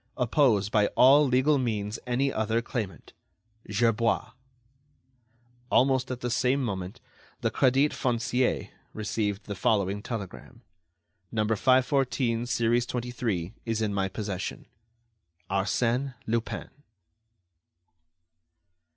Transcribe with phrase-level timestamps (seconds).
[0.17, 3.13] Oppose by all legal means any other claimant.
[3.69, 4.31] "GERBOIS."
[5.69, 6.99] Almost at the same moment,
[7.41, 10.63] the Crédit Foncier received the following telegram:
[11.31, 11.43] "No.
[11.45, 14.65] 514, series 23, is in my possession.
[15.51, 16.71] "ARSÈNE LUPIN."